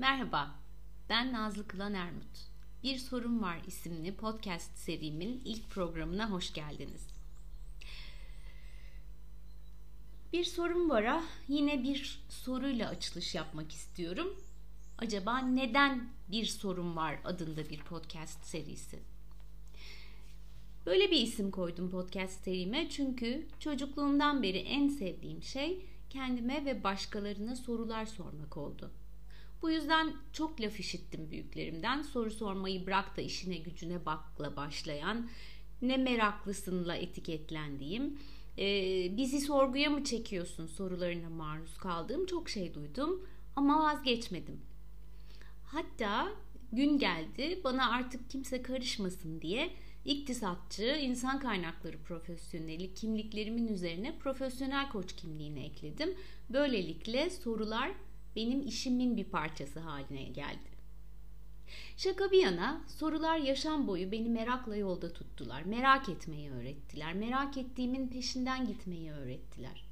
[0.00, 0.50] Merhaba,
[1.08, 2.48] ben Nazlı Kılan Ermut.
[2.82, 7.06] Bir Sorun Var isimli podcast serimin ilk programına hoş geldiniz.
[10.32, 14.36] Bir sorun vara yine bir soruyla açılış yapmak istiyorum.
[14.98, 18.98] Acaba neden bir sorun var adında bir podcast serisi?
[20.86, 27.56] Böyle bir isim koydum podcast serime çünkü çocukluğumdan beri en sevdiğim şey kendime ve başkalarına
[27.56, 28.90] sorular sormak oldu.
[29.62, 32.02] Bu yüzden çok laf işittim büyüklerimden.
[32.02, 35.28] Soru sormayı bırak da işine gücüne bakla başlayan,
[35.82, 38.18] ne meraklısınla etiketlendiğim,
[38.58, 38.66] e,
[39.16, 44.60] bizi sorguya mı çekiyorsun sorularına maruz kaldığım çok şey duydum ama vazgeçmedim.
[45.66, 46.28] Hatta
[46.72, 49.70] gün geldi bana artık kimse karışmasın diye
[50.04, 56.14] iktisatçı, insan kaynakları profesyoneli kimliklerimin üzerine profesyonel koç kimliğini ekledim.
[56.50, 57.90] Böylelikle sorular
[58.36, 60.70] benim işimin bir parçası haline geldi.
[61.96, 65.62] Şaka bir yana sorular yaşam boyu beni merakla yolda tuttular.
[65.62, 67.14] Merak etmeyi öğrettiler.
[67.14, 69.84] Merak ettiğimin peşinden gitmeyi öğrettiler.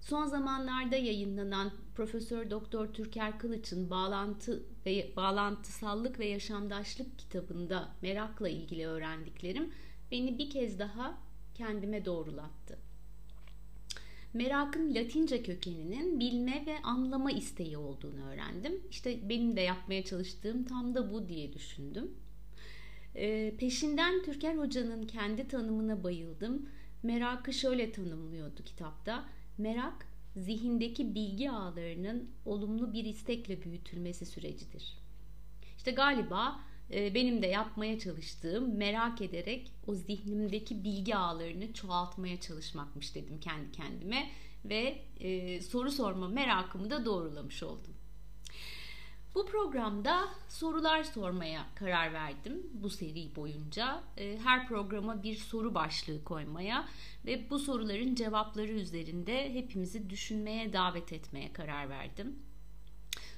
[0.00, 8.86] Son zamanlarda yayınlanan Profesör Doktor Türker Kılıç'ın Bağlantı ve Bağlantısallık ve Yaşamdaşlık kitabında merakla ilgili
[8.86, 9.74] öğrendiklerim
[10.10, 11.18] beni bir kez daha
[11.54, 12.89] kendime doğrulattı.
[14.34, 18.82] Merakın Latince kökeninin bilme ve anlama isteği olduğunu öğrendim.
[18.90, 22.10] İşte benim de yapmaya çalıştığım tam da bu diye düşündüm.
[23.16, 26.68] Ee, peşinden Türker Hoca'nın kendi tanımına bayıldım.
[27.02, 29.28] Merakı şöyle tanımlıyordu kitapta.
[29.58, 34.98] Merak zihindeki bilgi ağlarının olumlu bir istekle büyütülmesi sürecidir.
[35.76, 43.14] İşte galiba e, benim de yapmaya çalıştığım merak ederek o zihnimdeki bilgi ağlarını çoğaltmaya çalışmakmış
[43.14, 44.30] dedim kendi kendime
[44.64, 47.94] ve e, soru sorma merakımı da doğrulamış oldum.
[49.34, 54.02] Bu programda sorular sormaya karar verdim bu seri boyunca.
[54.16, 56.88] E, her programa bir soru başlığı koymaya
[57.26, 62.38] ve bu soruların cevapları üzerinde hepimizi düşünmeye davet etmeye karar verdim.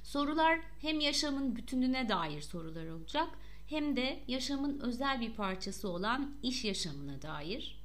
[0.03, 3.27] Sorular hem yaşamın bütününe dair sorular olacak
[3.67, 7.83] hem de yaşamın özel bir parçası olan iş yaşamına dair.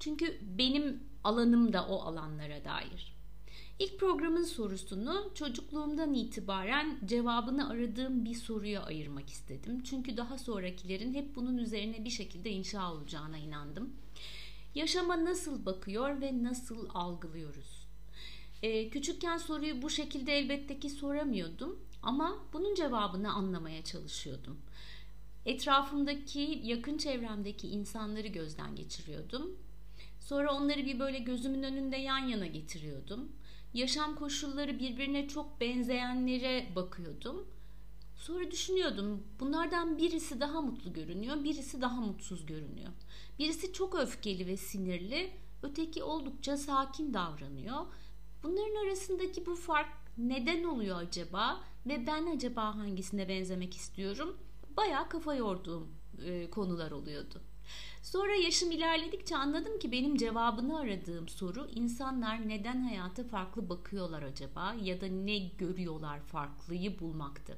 [0.00, 3.16] Çünkü benim alanım da o alanlara dair.
[3.78, 9.82] İlk programın sorusunu çocukluğumdan itibaren cevabını aradığım bir soruya ayırmak istedim.
[9.82, 13.96] Çünkü daha sonrakilerin hep bunun üzerine bir şekilde inşa olacağına inandım.
[14.74, 17.81] Yaşama nasıl bakıyor ve nasıl algılıyoruz?
[18.62, 24.58] Ee, küçükken soruyu bu şekilde elbette ki soramıyordum ama bunun cevabını anlamaya çalışıyordum.
[25.46, 29.56] Etrafımdaki, yakın çevremdeki insanları gözden geçiriyordum.
[30.20, 33.32] Sonra onları bir böyle gözümün önünde yan yana getiriyordum.
[33.74, 37.46] Yaşam koşulları birbirine çok benzeyenlere bakıyordum.
[38.16, 42.92] Sonra düşünüyordum bunlardan birisi daha mutlu görünüyor, birisi daha mutsuz görünüyor.
[43.38, 45.30] Birisi çok öfkeli ve sinirli,
[45.62, 47.86] öteki oldukça sakin davranıyor.
[48.42, 49.88] Bunların arasındaki bu fark
[50.18, 54.36] neden oluyor acaba ve ben acaba hangisine benzemek istiyorum?
[54.76, 55.88] Bayağı kafa yorduğum
[56.24, 57.40] e, konular oluyordu.
[58.02, 64.74] Sonra yaşım ilerledikçe anladım ki benim cevabını aradığım soru insanlar neden hayata farklı bakıyorlar acaba
[64.82, 67.56] ya da ne görüyorlar farklıyı bulmaktı.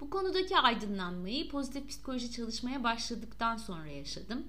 [0.00, 4.46] Bu konudaki aydınlanmayı pozitif psikoloji çalışmaya başladıktan sonra yaşadım.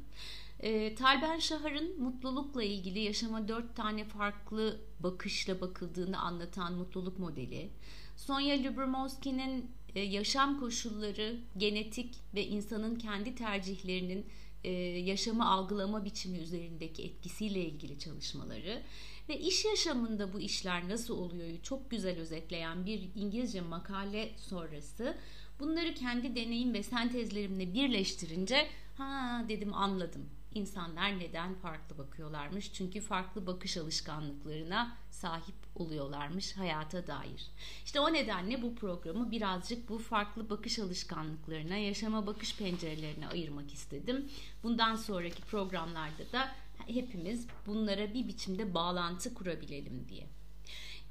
[0.60, 7.70] E, Talben Şahar'ın mutlulukla ilgili yaşama dört tane farklı bakışla bakıldığını anlatan mutluluk modeli,
[8.18, 14.26] Sonya Lyubomirsky'nin e, yaşam koşulları, genetik ve insanın kendi tercihlerinin
[14.64, 18.82] e, yaşamı algılama biçimi üzerindeki etkisiyle ilgili çalışmaları
[19.30, 25.18] ve iş yaşamında bu işler nasıl oluyor çok güzel özetleyen bir İngilizce makale sonrası.
[25.60, 28.68] Bunları kendi deneyim ve sentezlerimle birleştirince
[28.98, 32.74] ha dedim anladım insanlar neden farklı bakıyorlarmış?
[32.74, 37.48] Çünkü farklı bakış alışkanlıklarına sahip oluyorlarmış hayata dair.
[37.86, 44.30] İşte o nedenle bu programı birazcık bu farklı bakış alışkanlıklarına, yaşama bakış pencerelerine ayırmak istedim.
[44.64, 46.52] Bundan sonraki programlarda da
[46.88, 50.28] hepimiz bunlara bir biçimde bağlantı kurabilelim diye.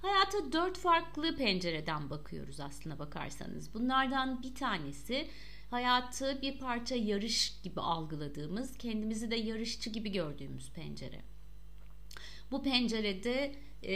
[0.02, 3.74] Hayata dört farklı pencereden bakıyoruz aslına bakarsanız.
[3.74, 5.28] Bunlardan bir tanesi
[5.70, 11.20] hayatı bir parça yarış gibi algıladığımız, kendimizi de yarışçı gibi gördüğümüz pencere.
[12.50, 13.94] Bu pencerede e,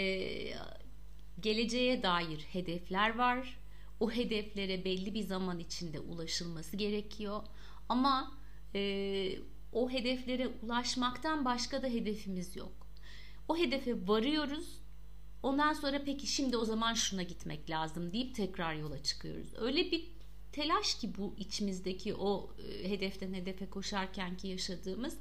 [1.40, 3.58] geleceğe dair hedefler var.
[4.00, 7.42] O hedeflere belli bir zaman içinde ulaşılması gerekiyor.
[7.88, 8.38] Ama
[8.74, 9.38] e,
[9.72, 12.86] o hedeflere ulaşmaktan başka da hedefimiz yok.
[13.48, 14.82] O hedefe varıyoruz
[15.42, 19.54] Ondan sonra peki şimdi o zaman şuna gitmek lazım deyip tekrar yola çıkıyoruz.
[19.54, 20.08] Öyle bir
[20.52, 25.18] telaş ki bu içimizdeki o e, hedeften hedefe koşarkenki yaşadığımız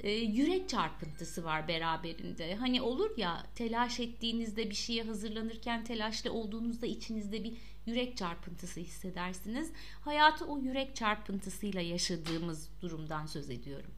[0.00, 2.54] e, yürek çarpıntısı var beraberinde.
[2.54, 9.70] Hani olur ya telaş ettiğinizde bir şeye hazırlanırken telaşlı olduğunuzda içinizde bir yürek çarpıntısı hissedersiniz.
[10.00, 13.90] Hayatı o yürek çarpıntısıyla yaşadığımız durumdan söz ediyorum.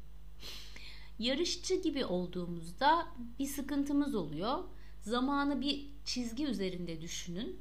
[1.19, 3.07] Yarışçı gibi olduğumuzda
[3.39, 4.65] bir sıkıntımız oluyor.
[5.01, 7.61] Zamanı bir çizgi üzerinde düşünün.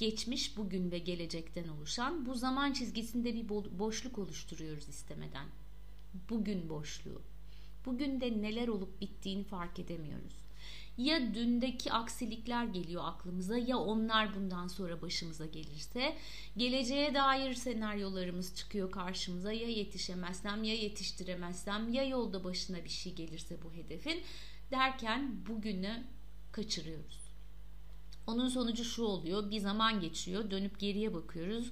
[0.00, 3.48] Geçmiş, bugün ve gelecekten oluşan bu zaman çizgisinde bir
[3.78, 5.46] boşluk oluşturuyoruz istemeden.
[6.30, 7.22] Bugün boşluğu.
[7.86, 10.34] Bugün de neler olup bittiğini fark edemiyoruz.
[10.96, 16.16] Ya dündeki aksilikler geliyor aklımıza ya onlar bundan sonra başımıza gelirse
[16.56, 23.62] geleceğe dair senaryolarımız çıkıyor karşımıza ya yetişemezsem ya yetiştiremezsem ya yolda başına bir şey gelirse
[23.62, 24.22] bu hedefin
[24.70, 26.04] derken bugünü
[26.52, 27.29] kaçırıyoruz.
[28.30, 29.50] Onun sonucu şu oluyor.
[29.50, 30.50] Bir zaman geçiyor.
[30.50, 31.70] Dönüp geriye bakıyoruz.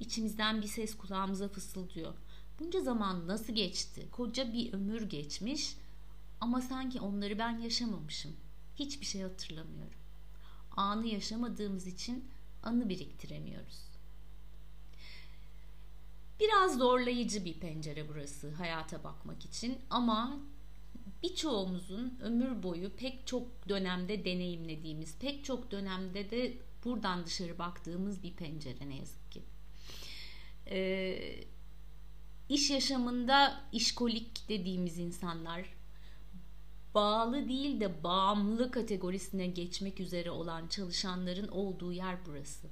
[0.00, 2.14] İçimizden bir ses kulağımıza fısıldıyor.
[2.60, 4.08] Bunca zaman nasıl geçti?
[4.12, 5.76] Koca bir ömür geçmiş
[6.40, 8.36] ama sanki onları ben yaşamamışım.
[8.76, 9.98] Hiçbir şey hatırlamıyorum.
[10.76, 12.24] Anı yaşamadığımız için
[12.62, 13.86] anı biriktiremiyoruz.
[16.40, 20.38] Biraz zorlayıcı bir pencere burası hayata bakmak için ama
[21.22, 26.52] birçoğumuzun ömür boyu pek çok dönemde deneyimlediğimiz, pek çok dönemde de
[26.84, 29.42] buradan dışarı baktığımız bir pencere ne yazık ki.
[30.70, 31.44] Ee,
[32.48, 35.76] iş yaşamında işkolik dediğimiz insanlar
[36.94, 42.68] bağlı değil de bağımlı kategorisine geçmek üzere olan çalışanların olduğu yer burası.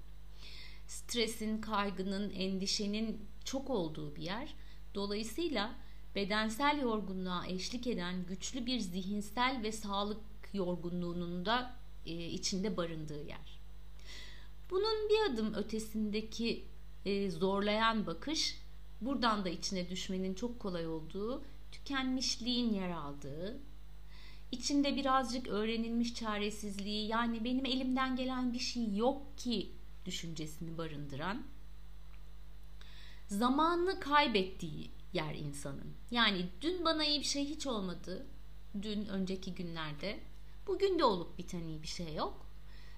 [0.86, 4.54] Stresin, kaygının, endişenin çok olduğu bir yer.
[4.94, 5.74] Dolayısıyla
[6.14, 10.20] bedensel yorgunluğa eşlik eden güçlü bir zihinsel ve sağlık
[10.52, 11.76] yorgunluğunun da
[12.06, 13.60] e, içinde barındığı yer.
[14.70, 16.64] Bunun bir adım ötesindeki
[17.04, 18.58] e, zorlayan bakış
[19.00, 23.58] buradan da içine düşmenin çok kolay olduğu, tükenmişliğin yer aldığı,
[24.52, 29.72] içinde birazcık öğrenilmiş çaresizliği yani benim elimden gelen bir şey yok ki
[30.06, 31.42] düşüncesini barındıran,
[33.28, 35.94] zamanını kaybettiği yer insanın.
[36.10, 38.26] Yani dün bana iyi bir şey hiç olmadı.
[38.82, 40.20] Dün önceki günlerde.
[40.66, 42.46] Bugün de olup biten iyi bir şey yok.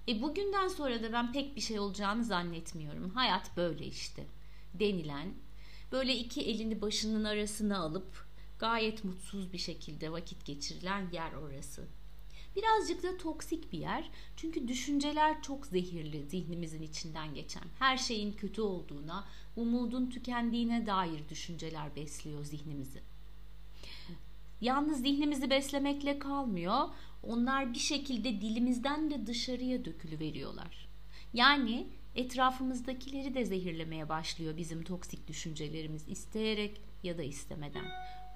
[0.07, 3.09] E bugünden sonra da ben pek bir şey olacağını zannetmiyorum.
[3.09, 4.25] Hayat böyle işte.
[4.73, 5.33] Denilen
[5.91, 8.27] böyle iki elini başının arasına alıp
[8.59, 11.87] gayet mutsuz bir şekilde vakit geçirilen yer orası.
[12.57, 14.09] Birazcık da toksik bir yer.
[14.35, 17.63] Çünkü düşünceler çok zehirli zihnimizin içinden geçen.
[17.79, 23.01] Her şeyin kötü olduğuna, umudun tükendiğine dair düşünceler besliyor zihnimizi.
[24.61, 26.89] Yalnız zihnimizi beslemekle kalmıyor.
[27.23, 30.87] Onlar bir şekilde dilimizden de dışarıya dökülü veriyorlar.
[31.33, 37.85] Yani etrafımızdakileri de zehirlemeye başlıyor bizim toksik düşüncelerimiz isteyerek ya da istemeden.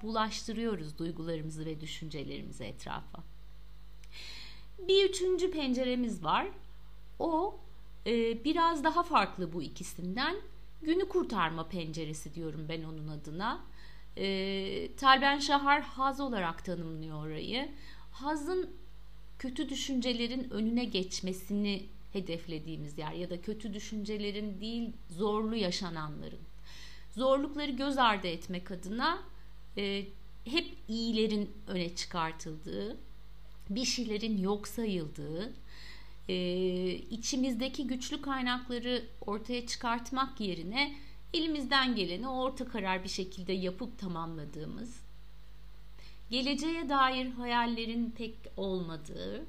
[0.02, 3.32] Bulaştırıyoruz duygularımızı ve düşüncelerimizi etrafa.
[4.78, 6.46] Bir üçüncü penceremiz var.
[7.18, 7.58] O
[8.06, 10.36] e, biraz daha farklı bu ikisinden.
[10.82, 13.60] Günü kurtarma penceresi diyorum ben onun adına.
[14.16, 17.68] E, Talben Şahar haz olarak tanımlıyor orayı.
[18.12, 18.70] Hazın
[19.38, 26.40] kötü düşüncelerin önüne geçmesini hedeflediğimiz yer ya da kötü düşüncelerin değil zorlu yaşananların.
[27.10, 29.22] Zorlukları göz ardı etmek adına
[29.76, 30.04] e,
[30.44, 32.96] hep iyilerin öne çıkartıldığı,
[33.74, 35.52] bir şeylerin yok sayıldığı,
[36.28, 36.34] e,
[36.92, 40.96] içimizdeki güçlü kaynakları ortaya çıkartmak yerine
[41.34, 45.00] elimizden geleni orta karar bir şekilde yapıp tamamladığımız,
[46.30, 49.46] geleceğe dair hayallerin pek olmadığı,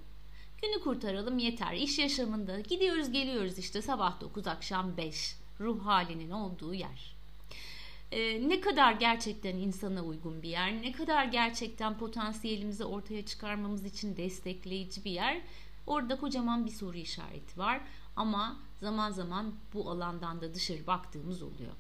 [0.62, 1.74] günü kurtaralım yeter.
[1.74, 7.16] İş yaşamında gidiyoruz geliyoruz işte sabah 9 akşam 5 ruh halinin olduğu yer.
[8.14, 14.18] Ee, ne kadar gerçekten insana uygun bir yer, ne kadar gerçekten potansiyelimizi ortaya çıkarmamız için
[14.18, 15.42] destekleyici bir yer.
[15.88, 17.82] Orada kocaman bir soru işareti var
[18.16, 21.72] ama zaman zaman bu alandan da dışarı baktığımız oluyor.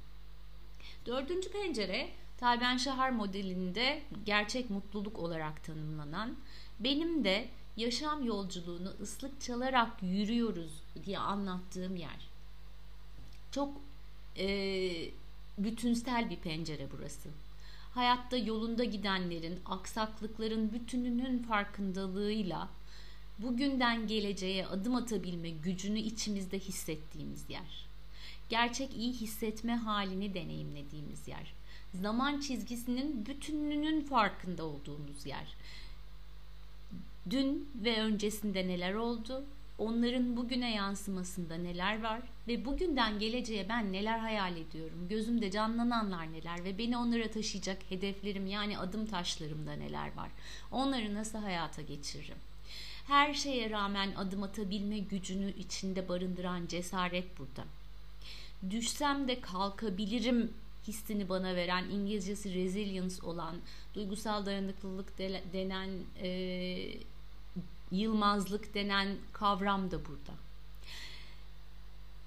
[1.06, 6.36] Dördüncü pencere Talben Şahar modelinde gerçek mutluluk olarak tanımlanan
[6.80, 12.30] benim de yaşam yolculuğunu ıslık çalarak yürüyoruz diye anlattığım yer.
[13.52, 13.74] Çok
[14.38, 14.46] e,
[15.58, 17.30] bütünsel bir pencere burası.
[17.94, 22.70] Hayatta yolunda gidenlerin, aksaklıkların bütününün farkındalığıyla
[23.40, 27.88] bugünden geleceğe adım atabilme gücünü içimizde hissettiğimiz yer.
[28.50, 31.54] Gerçek iyi hissetme halini deneyimlediğimiz yer.
[31.94, 35.56] Zaman çizgisinin bütünlüğünün farkında olduğumuz yer.
[37.30, 39.44] Dün ve öncesinde neler oldu?
[39.84, 46.64] Onların bugüne yansımasında neler var ve bugünden geleceğe ben neler hayal ediyorum, gözümde canlananlar neler
[46.64, 50.30] ve beni onlara taşıyacak hedeflerim yani adım taşlarımda neler var,
[50.72, 52.38] onları nasıl hayata geçiririm.
[53.08, 57.64] Her şeye rağmen adım atabilme gücünü içinde barındıran cesaret burada.
[58.70, 60.54] Düşsem de kalkabilirim
[60.88, 63.56] hissini bana veren İngilizcesi resilience olan
[63.96, 65.18] duygusal dayanıklılık
[65.54, 65.90] denen
[66.22, 66.30] e,
[67.94, 70.34] yılmazlık denen kavram da burada.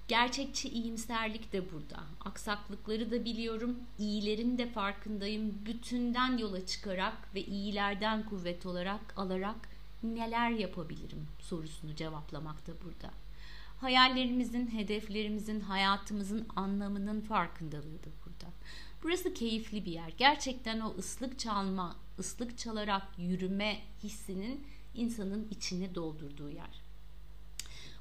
[0.07, 2.03] Gerçekçi iyimserlik de burada.
[2.25, 5.65] Aksaklıkları da biliyorum, iyilerin de farkındayım.
[5.65, 9.69] Bütünden yola çıkarak ve iyilerden kuvvet olarak alarak
[10.03, 13.13] neler yapabilirim sorusunu cevaplamak da burada.
[13.81, 18.53] Hayallerimizin, hedeflerimizin, hayatımızın anlamının farkındalığı da burada.
[19.03, 20.13] Burası keyifli bir yer.
[20.17, 24.67] Gerçekten o ıslık çalma, ıslık çalarak yürüme hissinin
[24.97, 26.81] insanın içini doldurduğu yer.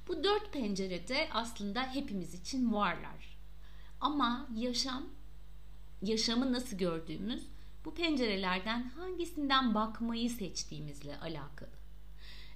[0.09, 3.39] Bu dört pencerede aslında hepimiz için varlar.
[4.01, 5.03] Ama yaşam,
[6.03, 7.43] yaşamı nasıl gördüğümüz
[7.85, 11.77] bu pencerelerden hangisinden bakmayı seçtiğimizle alakalı.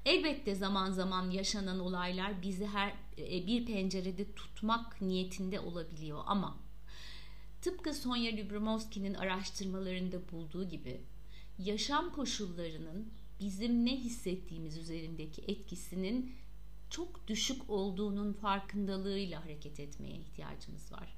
[0.05, 6.57] Elbette zaman zaman yaşanan olaylar bizi her e, bir pencerede tutmak niyetinde olabiliyor ama
[7.63, 11.01] tıpkı Sonya Lyubomirsky'nin araştırmalarında bulduğu gibi
[11.59, 13.09] yaşam koşullarının
[13.41, 16.35] bizim ne hissettiğimiz üzerindeki etkisinin
[16.91, 21.17] çok düşük olduğunun farkındalığıyla hareket etmeye ihtiyacımız var.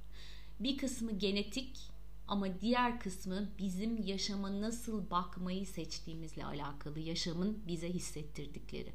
[0.61, 1.91] Bir kısmı genetik
[2.29, 8.93] ama diğer kısmı bizim yaşama nasıl bakmayı seçtiğimizle alakalı yaşamın bize hissettirdikleri.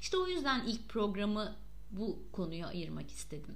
[0.00, 1.56] İşte o yüzden ilk programı
[1.90, 3.54] bu konuya ayırmak istedim.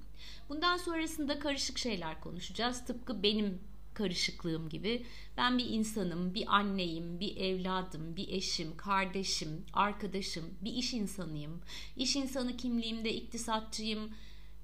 [0.48, 2.84] Bundan sonrasında karışık şeyler konuşacağız.
[2.84, 3.58] Tıpkı benim
[3.94, 5.06] karışıklığım gibi.
[5.36, 11.60] Ben bir insanım, bir anneyim, bir evladım, bir eşim, kardeşim, arkadaşım, bir iş insanıyım.
[11.96, 14.10] İş insanı kimliğimde iktisatçıyım.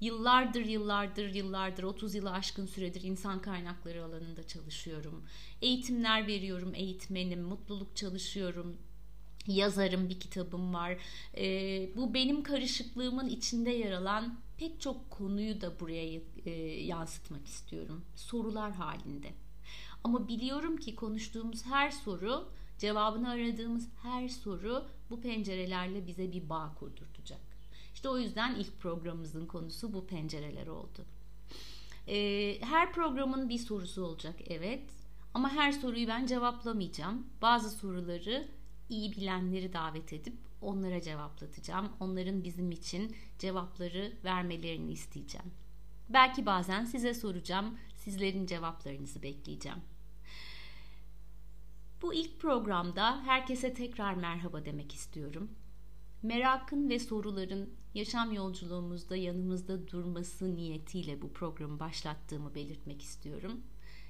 [0.01, 5.23] Yıllardır, yıllardır, yıllardır, 30 yılı aşkın süredir insan kaynakları alanında çalışıyorum.
[5.61, 8.77] Eğitimler veriyorum, eğitmenim, mutluluk çalışıyorum,
[9.47, 10.97] yazarım, bir kitabım var.
[11.37, 11.45] E,
[11.95, 16.51] bu benim karışıklığımın içinde yer alan pek çok konuyu da buraya e,
[16.83, 18.05] yansıtmak istiyorum.
[18.15, 19.33] Sorular halinde.
[20.03, 26.75] Ama biliyorum ki konuştuğumuz her soru, cevabını aradığımız her soru bu pencerelerle bize bir bağ
[26.79, 27.39] kurdurtacak.
[27.93, 31.05] İşte o yüzden ilk programımızın konusu bu pencereler oldu.
[32.07, 34.83] E, her programın bir sorusu olacak evet.
[35.33, 37.27] Ama her soruyu ben cevaplamayacağım.
[37.41, 38.47] Bazı soruları
[38.89, 41.89] iyi bilenleri davet edip onlara cevaplatacağım.
[41.99, 45.51] Onların bizim için cevapları vermelerini isteyeceğim.
[46.09, 49.79] Belki bazen size soracağım, sizlerin cevaplarınızı bekleyeceğim.
[52.01, 55.51] Bu ilk programda herkese tekrar merhaba demek istiyorum.
[56.23, 63.61] Merakın ve soruların yaşam yolculuğumuzda yanımızda durması niyetiyle bu programı başlattığımı belirtmek istiyorum.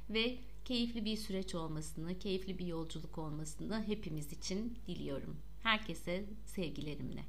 [0.09, 5.37] Ve keyifli bir süreç olmasını, keyifli bir yolculuk olmasını hepimiz için diliyorum.
[5.63, 7.23] Herkese sevgilerimle.